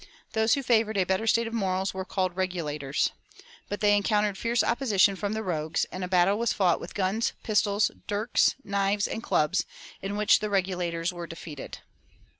Those 0.33 0.55
who 0.55 0.63
favored 0.63 0.97
a 0.97 1.03
better 1.03 1.27
state 1.27 1.45
of 1.45 1.53
morals 1.53 1.93
were 1.93 2.05
called 2.05 2.35
'Regulators.' 2.35 3.11
But 3.69 3.81
they 3.81 3.95
encountered 3.95 4.35
fierce 4.35 4.63
opposition 4.63 5.15
from 5.15 5.33
the 5.33 5.43
'Rogues,' 5.43 5.85
and 5.91 6.03
a 6.03 6.07
battle 6.07 6.39
was 6.39 6.53
fought 6.53 6.79
with 6.79 6.95
guns, 6.95 7.33
pistols, 7.43 7.91
dirks, 8.07 8.55
knives, 8.63 9.07
and 9.07 9.21
clubs, 9.21 9.63
in 10.01 10.17
which 10.17 10.39
the 10.39 10.49
'Regulators' 10.49 11.13
were 11.13 11.27
defeated." 11.27 11.81